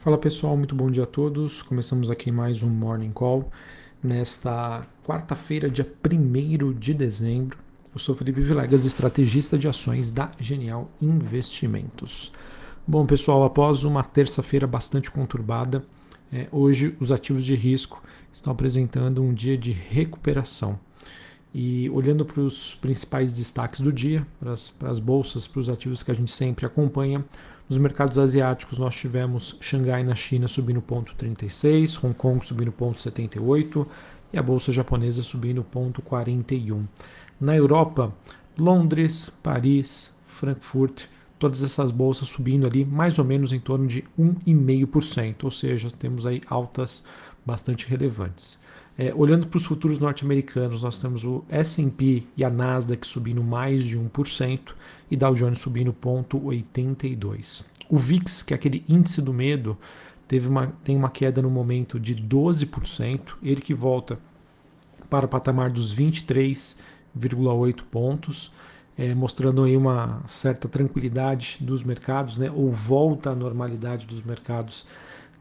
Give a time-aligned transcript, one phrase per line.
[0.00, 1.60] Fala pessoal, muito bom dia a todos.
[1.60, 3.50] Começamos aqui mais um Morning Call
[4.02, 7.58] nesta quarta-feira, dia 1 de dezembro.
[7.92, 12.32] Eu sou Felipe Vilegas, estrategista de ações da Genial Investimentos.
[12.88, 15.84] Bom, pessoal, após uma terça-feira bastante conturbada,
[16.32, 20.80] é, hoje os ativos de risco estão apresentando um dia de recuperação.
[21.52, 26.10] E olhando para os principais destaques do dia, para as, bolsas, para os ativos que
[26.10, 27.24] a gente sempre acompanha,
[27.68, 33.86] nos mercados asiáticos, nós tivemos Xangai na China subindo 0,36, Hong Kong subindo 0,78
[34.32, 36.84] e a bolsa japonesa subindo 0,41.
[37.40, 38.12] Na Europa,
[38.58, 41.04] Londres, Paris, Frankfurt,
[41.38, 46.26] todas essas bolsas subindo ali mais ou menos em torno de 1,5%, ou seja, temos
[46.26, 47.04] aí altas
[47.44, 48.60] bastante relevantes.
[49.02, 53.86] É, olhando para os futuros norte-americanos, nós temos o S&P e a Nasdaq subindo mais
[53.86, 54.74] de 1%
[55.10, 57.64] e Dow Jones subindo 0,82.
[57.88, 59.78] O VIX, que é aquele índice do medo,
[60.28, 64.18] teve uma, tem uma queda no momento de 12%, ele que volta
[65.08, 68.52] para o patamar dos 23,8 pontos,
[68.98, 74.86] é, mostrando aí uma certa tranquilidade dos mercados, né, ou volta à normalidade dos mercados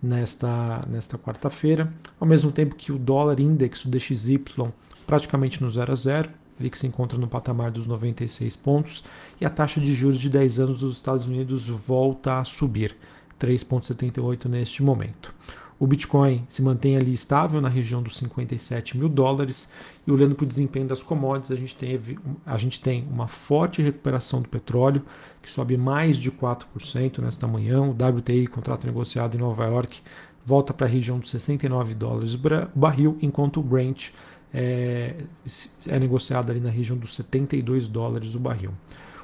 [0.02, 4.44] nesta, nesta quarta-feira, ao mesmo tempo que o dólar index, o DXY,
[5.06, 9.04] praticamente no 0 a 0, ele que se encontra no patamar dos 96 pontos,
[9.40, 12.96] e a taxa de juros de 10 anos dos Estados Unidos volta a subir,
[13.40, 15.34] 3,78 neste momento.
[15.80, 19.72] O Bitcoin se mantém ali estável na região dos 57 mil dólares.
[20.06, 23.82] E olhando para o desempenho das commodities, a gente, teve, a gente tem uma forte
[23.82, 25.04] recuperação do petróleo,
[25.42, 27.82] que sobe mais de 4% nesta manhã.
[27.82, 30.02] O WTI, contrato negociado em Nova York,
[30.46, 32.40] volta para a região dos 69 dólares o
[32.76, 34.10] barril, enquanto o Brent
[34.54, 35.16] é,
[35.88, 38.72] é negociado ali na região dos 72 dólares o barril.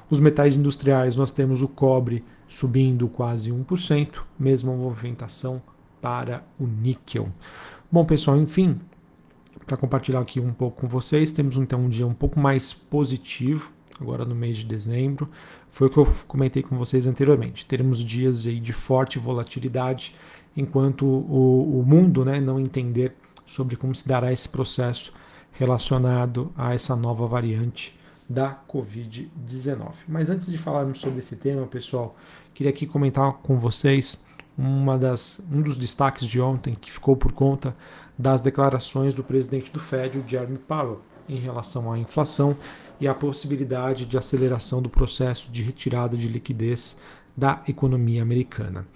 [0.09, 5.61] Os metais industriais, nós temos o cobre subindo quase 1%, mesma movimentação
[6.05, 7.29] para o níquel.
[7.91, 8.79] Bom, pessoal, enfim,
[9.65, 13.71] para compartilhar aqui um pouco com vocês, temos então um dia um pouco mais positivo,
[13.99, 15.27] agora no mês de dezembro.
[15.71, 17.65] Foi o que eu comentei com vocês anteriormente.
[17.65, 20.13] Teremos dias aí de forte volatilidade,
[20.55, 25.11] enquanto o, o mundo né, não entender sobre como se dará esse processo
[25.53, 29.91] relacionado a essa nova variante da Covid-19.
[30.07, 32.15] Mas antes de falarmos sobre esse tema, pessoal,
[32.53, 34.23] queria aqui comentar com vocês
[34.57, 37.73] uma das, um dos destaques de ontem que ficou por conta
[38.17, 42.55] das declarações do presidente do Fed, o Jeremy Powell, em relação à inflação
[42.99, 46.99] e à possibilidade de aceleração do processo de retirada de liquidez
[47.35, 48.87] da economia americana.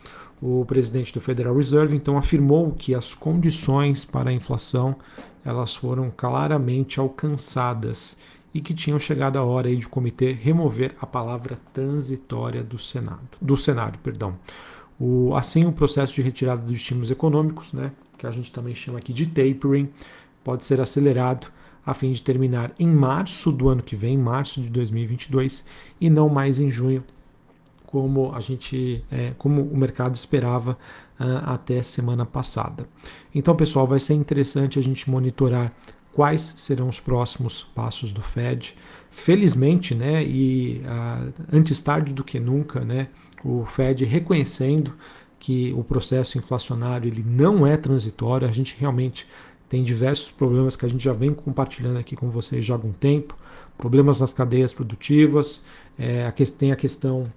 [0.41, 4.95] O presidente do Federal Reserve então afirmou que as condições para a inflação
[5.43, 8.17] elas foram claramente alcançadas
[8.53, 12.79] e que tinham chegado a hora aí de o comitê remover a palavra transitória do
[12.79, 14.35] Senado, do cenário, perdão.
[14.99, 18.99] O, assim, o processo de retirada dos estímulos econômicos, né, que a gente também chama
[18.99, 19.89] aqui de tapering,
[20.43, 21.47] pode ser acelerado
[21.85, 25.65] a fim de terminar em março do ano que vem, março de 2022,
[25.99, 27.03] e não mais em junho,
[27.85, 30.77] como a gente, é, como o mercado esperava
[31.19, 32.87] uh, até semana passada.
[33.33, 35.73] Então, pessoal, vai ser interessante a gente monitorar
[36.11, 38.77] quais serão os próximos passos do Fed.
[39.11, 43.07] Felizmente, né, e uh, antes tarde do que nunca, né,
[43.43, 44.93] o Fed reconhecendo
[45.39, 49.27] que o processo inflacionário ele não é transitório, a gente realmente
[49.67, 52.91] tem diversos problemas que a gente já vem compartilhando aqui com vocês já há algum
[52.91, 53.37] tempo,
[53.77, 55.63] problemas nas cadeias produtivas,
[55.97, 57.31] é, tem a questão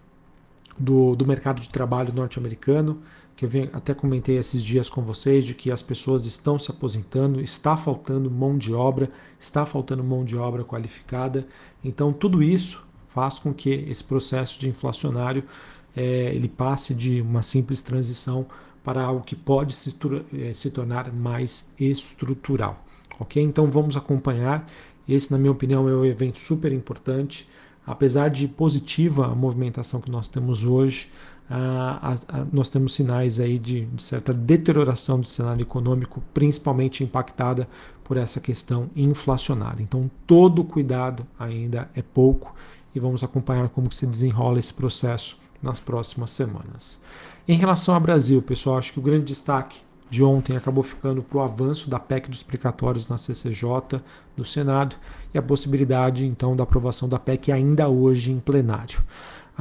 [0.78, 3.00] do, do mercado de trabalho norte-americano,
[3.48, 7.40] que eu até comentei esses dias com vocês, de que as pessoas estão se aposentando,
[7.40, 11.46] está faltando mão de obra, está faltando mão de obra qualificada.
[11.82, 15.44] Então, tudo isso faz com que esse processo de inflacionário
[15.94, 18.46] é, ele passe de uma simples transição
[18.82, 19.94] para algo que pode se,
[20.32, 22.84] é, se tornar mais estrutural.
[23.18, 23.42] Ok?
[23.42, 24.66] Então vamos acompanhar.
[25.08, 27.46] Esse, na minha opinião, é um evento super importante.
[27.86, 31.10] Apesar de positiva a movimentação que nós temos hoje,
[31.54, 37.68] a, a, nós temos sinais aí de, de, certa deterioração do cenário econômico, principalmente impactada
[38.02, 39.82] por essa questão inflacionária.
[39.82, 42.54] Então, todo cuidado ainda é pouco
[42.94, 47.00] e vamos acompanhar como se desenrola esse processo nas próximas semanas.
[47.46, 51.38] Em relação ao Brasil, pessoal, acho que o grande destaque de ontem acabou ficando para
[51.38, 54.00] o avanço da PEC dos precatórios na CCJ
[54.36, 54.94] do Senado
[55.32, 59.02] e a possibilidade então da aprovação da PEC ainda hoje em plenário.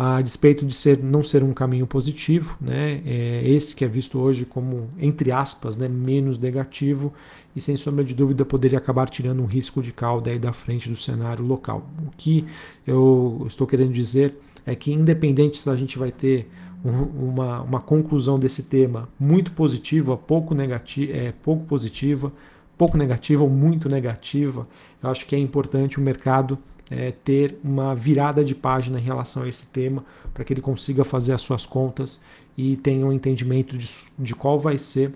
[0.03, 4.17] A despeito de ser, não ser um caminho positivo, né, é esse que é visto
[4.17, 7.13] hoje como, entre aspas, né, menos negativo
[7.55, 10.89] e sem sombra de dúvida poderia acabar tirando um risco de cauda aí da frente
[10.89, 11.87] do cenário local.
[12.03, 12.47] O que
[12.87, 14.33] eu estou querendo dizer
[14.65, 16.49] é que independente se a gente vai ter
[16.83, 22.33] uma, uma conclusão desse tema muito positiva, pouco, negati é, pouco positiva,
[22.75, 24.67] pouco negativa ou muito negativa,
[25.03, 26.57] eu acho que é importante o mercado
[26.91, 30.03] é, ter uma virada de página em relação a esse tema,
[30.33, 32.23] para que ele consiga fazer as suas contas
[32.57, 33.87] e tenha um entendimento de,
[34.19, 35.13] de qual vai ser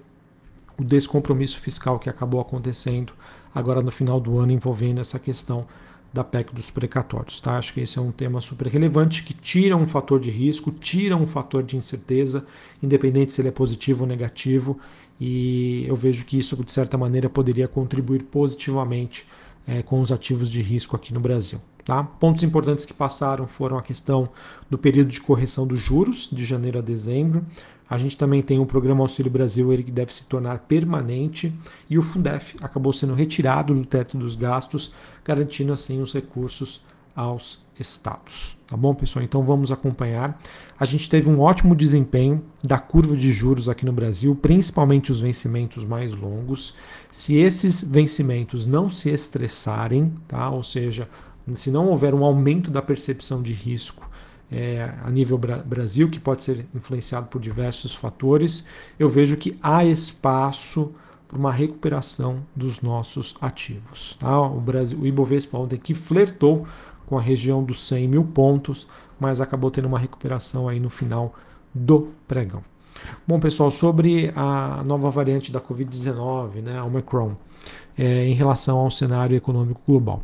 [0.80, 3.14] o descompromisso fiscal que acabou acontecendo
[3.54, 5.66] agora no final do ano envolvendo essa questão
[6.14, 7.42] da PEC dos precatórios.
[7.42, 7.58] Tá?
[7.58, 11.16] Acho que esse é um tema super relevante que tira um fator de risco, tira
[11.16, 12.46] um fator de incerteza,
[12.82, 14.80] independente se ele é positivo ou negativo,
[15.20, 19.26] e eu vejo que isso, de certa maneira, poderia contribuir positivamente
[19.68, 21.60] é, com os ativos de risco aqui no Brasil.
[21.84, 22.04] Tá?
[22.04, 24.30] Pontos importantes que passaram foram a questão
[24.70, 27.46] do período de correção dos juros, de janeiro a dezembro.
[27.88, 31.54] A gente também tem o programa Auxílio Brasil, ele que deve se tornar permanente,
[31.88, 34.92] e o Fundef acabou sendo retirado do teto dos gastos,
[35.24, 36.82] garantindo assim os recursos
[37.16, 38.58] aos estados.
[38.68, 39.24] Tá bom, pessoal?
[39.24, 40.40] Então vamos acompanhar.
[40.80, 45.22] A gente teve um ótimo desempenho da curva de juros aqui no Brasil, principalmente os
[45.22, 46.76] vencimentos mais longos.
[47.12, 50.50] Se esses vencimentos não se estressarem, tá?
[50.50, 51.08] Ou seja,
[51.54, 54.10] se não houver um aumento da percepção de risco
[54.52, 58.66] é, a nível Bra Brasil, que pode ser influenciado por diversos fatores,
[58.98, 60.94] eu vejo que há espaço
[61.28, 64.16] para uma recuperação dos nossos ativos.
[64.20, 64.40] Tá?
[64.42, 66.68] O, Brasil, o Ibovespa ontem que flertou
[67.06, 68.88] com a região dos 100 mil pontos,
[69.20, 71.34] mas acabou tendo uma recuperação aí no final
[71.74, 72.64] do pregão.
[73.28, 77.36] Bom, pessoal, sobre a nova variante da Covid-19, né, a Omicron,
[77.98, 80.24] é, em relação ao cenário econômico global,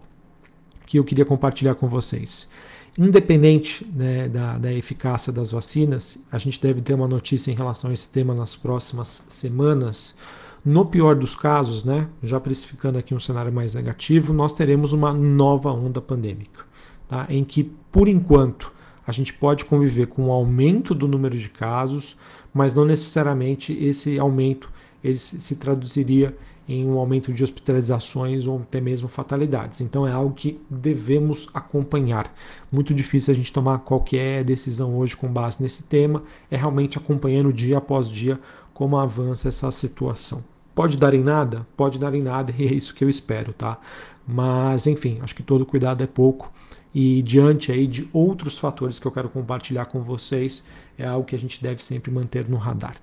[0.86, 2.50] que eu queria compartilhar com vocês.
[2.98, 7.92] Independente né, da, da eficácia das vacinas, a gente deve ter uma notícia em relação
[7.92, 10.18] a esse tema nas próximas semanas.
[10.64, 15.14] No pior dos casos, né, já precificando aqui um cenário mais negativo, nós teremos uma
[15.14, 16.71] nova onda pandêmica
[17.12, 17.28] tá?
[17.30, 18.72] em que, por enquanto,
[19.06, 22.16] a gente pode conviver com um aumento do número de casos,
[22.54, 24.72] mas não necessariamente esse aumento
[25.04, 26.38] ele se traduziria
[26.70, 29.82] em um aumento de hospitalizações ou até mesmo fatalidades.
[29.82, 32.34] Então é algo que devemos acompanhar.
[32.72, 37.52] Muito difícil a gente tomar qualquer decisão hoje com base nesse tema, é realmente acompanhando
[37.52, 38.40] dia após dia
[38.74, 40.42] como avança essa situação.
[40.74, 41.68] Pode dar em nada?
[41.76, 43.78] Pode dar em nada e é isso que eu espero, tá?
[44.26, 46.54] Mas enfim, acho que todo cuidado é pouco
[46.94, 50.64] e diante aí de outros fatores que eu quero compartilhar com vocês,
[50.98, 52.96] é algo que a gente deve sempre manter no radar.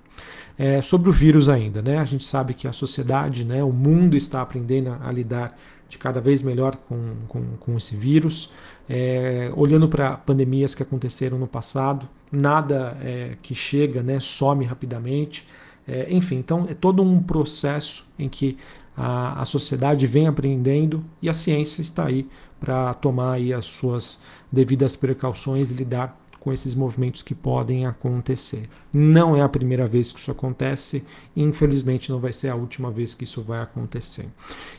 [0.57, 1.97] É, sobre o vírus ainda, né?
[1.97, 5.57] A gente sabe que a sociedade, né, o mundo está aprendendo a, lidar
[5.87, 8.51] de cada vez melhor com, com, com esse vírus.
[8.87, 15.47] É, olhando para pandemias que aconteceram no passado, nada é, que chega né, some rapidamente.
[15.87, 18.57] É, enfim, então é todo um processo em que
[19.01, 22.27] a, a sociedade vem aprendendo e a ciência está aí
[22.59, 28.69] para tomar aí as suas devidas precauções e lidar com esses movimentos que podem acontecer.
[28.91, 31.03] Não é a primeira vez que isso acontece,
[31.33, 34.27] e infelizmente não vai ser a última vez que isso vai acontecer.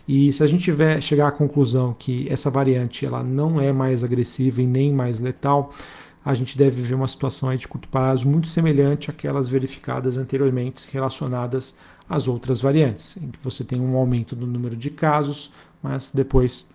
[0.06, 4.05] E se a gente tiver chegar à conclusão que essa variante ela não é mais
[4.05, 5.72] agressiva e nem mais letal,
[6.22, 11.78] a gente deve ver uma situação de curto prazo muito semelhante àquelas verificadas anteriormente relacionadas
[12.10, 16.68] as outras variantes, em que você tem um aumento do número de casos, mas depois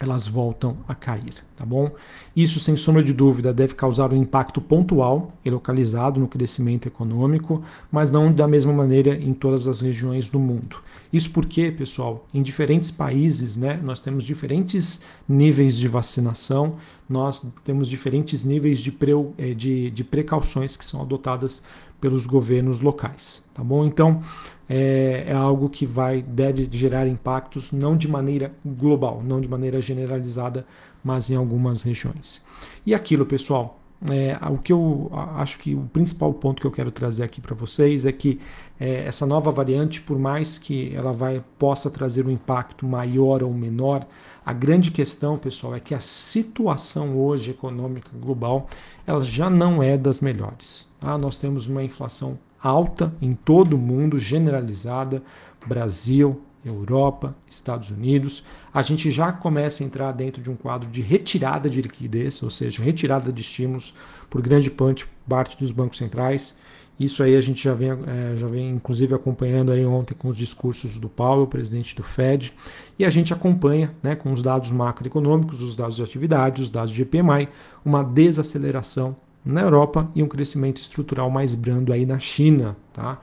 [0.00, 1.90] elas voltam a cair, tá bom?
[2.34, 7.62] Isso, sem sombra de dúvida, deve causar um impacto pontual e localizado no crescimento econômico,
[7.92, 10.76] mas não da mesma maneira em todas as regiões do mundo.
[11.12, 16.76] Isso porque, pessoal, em diferentes países, né, nós temos diferentes níveis de vacinação,
[17.08, 21.62] nós temos diferentes níveis de, pre, eh, de, de precauções que são adotadas
[22.00, 23.84] pelos governos locais, tá bom?
[23.84, 24.20] Então
[24.68, 29.80] é, é, algo que vai deve gerar impactos não de maneira global, não de maneira
[29.80, 30.64] generalizada,
[31.02, 32.44] mas em algumas regiões.
[32.86, 36.90] E aquilo, pessoal, é, o que eu acho que o principal ponto que eu quero
[36.90, 38.40] trazer aqui para vocês é que
[38.78, 43.52] é, essa nova variante, por mais que ela vai possa trazer um impacto maior ou
[43.52, 44.06] menor,
[44.44, 48.68] a grande questão, pessoal, é que a situação hoje econômica global
[49.06, 50.88] ela já não é das melhores.
[50.98, 51.18] Tá?
[51.18, 55.22] Nós temos uma inflação alta em todo o mundo, generalizada,
[55.66, 58.44] Brasil, Europa, Estados Unidos.
[58.72, 62.50] A gente já começa a entrar dentro de um quadro de retirada de liquidez, ou
[62.50, 63.94] seja, retirada de estímulos
[64.28, 66.58] por grande parte dos bancos centrais.
[66.98, 70.36] Isso aí a gente já vem, é, já vem inclusive acompanhando aí ontem com os
[70.36, 72.52] discursos do Powell, presidente do Fed,
[72.98, 76.92] e a gente acompanha né, com os dados macroeconômicos, os dados de atividade, os dados
[76.92, 77.48] de PMI,
[77.82, 83.18] uma desaceleração na Europa e um crescimento estrutural mais brando aí na China, tá?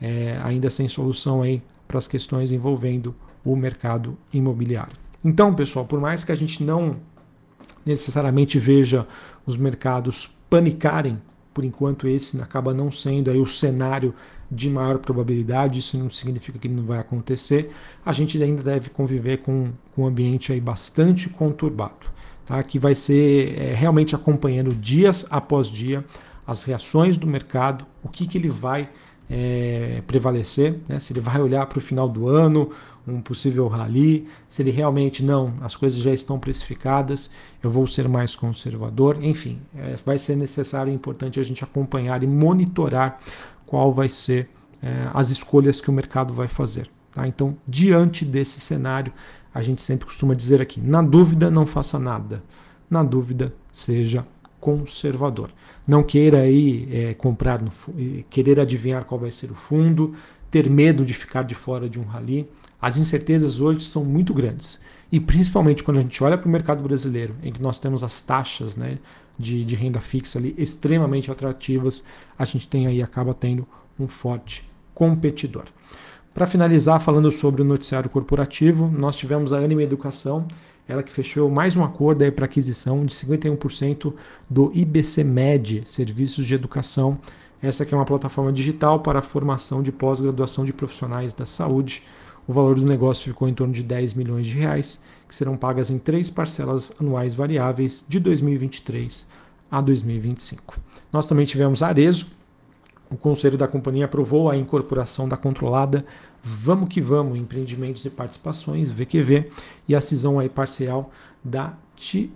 [0.00, 3.14] É, ainda sem solução aí para as questões envolvendo
[3.44, 4.96] o mercado imobiliário.
[5.24, 6.96] Então, pessoal, por mais que a gente não
[7.84, 9.06] necessariamente veja
[9.44, 11.20] os mercados panicarem
[11.56, 14.14] por enquanto esse acaba não sendo aí o cenário
[14.50, 17.70] de maior probabilidade, isso não significa que não vai acontecer.
[18.04, 22.10] A gente ainda deve conviver com, com um ambiente aí bastante conturbado,
[22.44, 22.62] tá?
[22.62, 26.04] que vai ser é, realmente acompanhando dias após dia
[26.46, 28.90] as reações do mercado, o que, que ele vai
[29.28, 31.00] é, prevalecer, né?
[31.00, 32.70] se ele vai olhar para o final do ano,
[33.06, 37.30] um possível rally, se ele realmente não, as coisas já estão precificadas,
[37.62, 42.22] eu vou ser mais conservador, enfim, é, vai ser necessário e importante a gente acompanhar
[42.22, 43.20] e monitorar
[43.64, 44.48] qual vai ser
[44.82, 46.88] é, as escolhas que o mercado vai fazer.
[47.12, 47.26] Tá?
[47.26, 49.12] Então, diante desse cenário,
[49.54, 52.42] a gente sempre costuma dizer aqui: na dúvida, não faça nada.
[52.88, 54.24] Na dúvida, seja
[54.66, 55.50] conservador.
[55.86, 57.70] Não queira aí é, comprar, no,
[58.28, 60.16] querer adivinhar qual vai ser o fundo,
[60.50, 62.48] ter medo de ficar de fora de um rally.
[62.82, 64.82] As incertezas hoje são muito grandes.
[65.12, 68.20] E principalmente quando a gente olha para o mercado brasileiro, em que nós temos as
[68.20, 68.98] taxas né,
[69.38, 72.04] de, de renda fixa ali extremamente atrativas,
[72.36, 73.68] a gente tem aí, acaba tendo
[74.00, 75.66] um forte competidor.
[76.34, 80.48] Para finalizar, falando sobre o noticiário corporativo, nós tivemos a Anime Educação,
[80.88, 84.12] ela que fechou mais um acordo para aquisição de 51%
[84.48, 87.18] do IBCMed, Serviços de Educação.
[87.60, 92.02] Essa que é uma plataforma digital para a formação de pós-graduação de profissionais da saúde.
[92.46, 95.90] O valor do negócio ficou em torno de 10 milhões de reais, que serão pagas
[95.90, 99.28] em três parcelas anuais variáveis de 2023
[99.68, 100.78] a 2025.
[101.12, 102.26] Nós também tivemos Arezo.
[103.10, 106.04] O conselho da companhia aprovou a incorporação da controlada
[106.42, 109.50] Vamos que Vamos Empreendimentos e Participações, VQV,
[109.88, 111.10] e a cisão aí parcial
[111.42, 111.74] da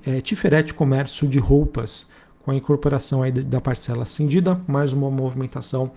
[0.04, 2.10] é, Tiferete Comércio de Roupas,
[2.42, 5.92] com a incorporação aí da parcela cindida, mais uma movimentação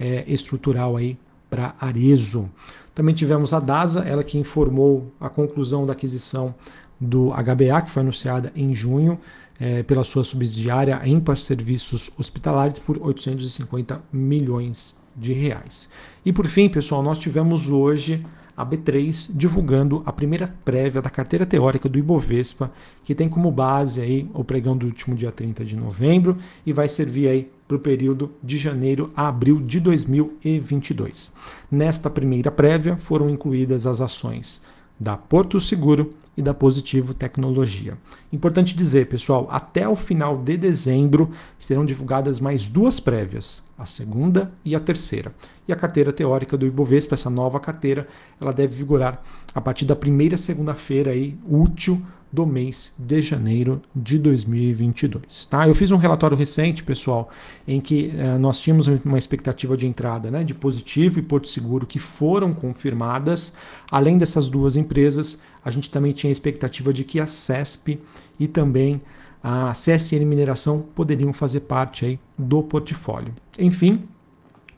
[0.00, 1.18] é, estrutural aí
[1.50, 2.50] para Arezo.
[2.94, 6.54] Também tivemos a DASA, ela que informou a conclusão da aquisição
[7.00, 9.18] do HBA, que foi anunciada em junho,
[9.60, 15.88] é, pela sua subsidiária Empar Serviços Hospitalares, por 850 milhões de reais.
[16.24, 18.24] E por fim, pessoal, nós tivemos hoje
[18.58, 22.72] a B3 divulgando a primeira prévia da carteira teórica do Ibovespa,
[23.04, 26.36] que tem como base aí o pregão do último dia 30 de novembro
[26.66, 31.32] e vai servir aí para o período de janeiro a abril de 2022.
[31.70, 34.64] Nesta primeira prévia foram incluídas as ações
[34.98, 37.98] da Porto Seguro e da Positivo Tecnologia.
[38.32, 44.52] Importante dizer, pessoal, até o final de dezembro serão divulgadas mais duas prévias, a segunda
[44.64, 45.34] e a terceira.
[45.66, 48.06] E a carteira teórica do Ibovespa, essa nova carteira,
[48.40, 49.20] ela deve vigorar
[49.52, 52.00] a partir da primeira segunda-feira aí, útil
[52.30, 55.46] do mês de janeiro de 2022.
[55.46, 55.66] Tá?
[55.66, 57.30] Eu fiz um relatório recente, pessoal,
[57.66, 61.86] em que eh, nós tínhamos uma expectativa de entrada né, de Positivo e Porto Seguro
[61.86, 63.54] que foram confirmadas.
[63.90, 67.98] Além dessas duas empresas, a gente também tinha a expectativa de que a CESP
[68.38, 69.00] e também
[69.42, 73.34] a CSN Mineração poderiam fazer parte aí do portfólio.
[73.58, 74.04] Enfim,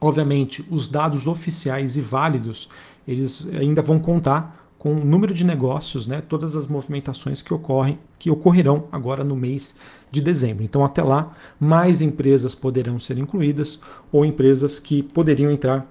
[0.01, 2.69] obviamente, os dados oficiais e válidos,
[3.07, 7.99] eles ainda vão contar com o número de negócios, né, todas as movimentações que ocorrem,
[8.19, 9.79] que ocorrerão agora no mês
[10.11, 10.65] de dezembro.
[10.65, 13.79] Então, até lá, mais empresas poderão ser incluídas
[14.11, 15.87] ou empresas que poderiam entrar,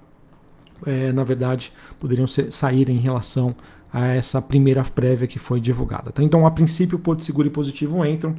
[0.84, 3.54] é, na verdade, poderiam ser, sair em relação
[3.92, 6.10] a essa primeira prévia que foi divulgada.
[6.10, 6.20] Tá?
[6.20, 8.34] Então, a princípio, Porto Seguro e Positivo entram.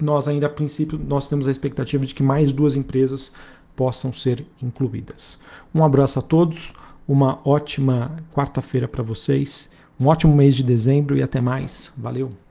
[0.00, 3.32] Nós ainda, a princípio, nós temos a expectativa de que mais duas empresas
[3.74, 5.42] possam ser incluídas.
[5.74, 6.72] Um abraço a todos
[7.08, 11.92] uma ótima quarta-feira para vocês, um ótimo mês de dezembro e até mais.
[11.96, 12.45] Valeu!